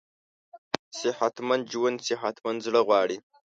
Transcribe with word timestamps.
صحتمند 0.99 1.63
ژوند 1.71 1.97
صحتمند 2.09 2.59
زړه 2.65 2.81
غواړي. 2.87 3.17